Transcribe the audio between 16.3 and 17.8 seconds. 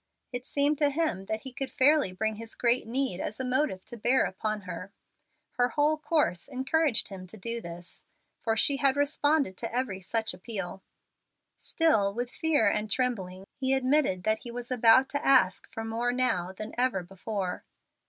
than ever before.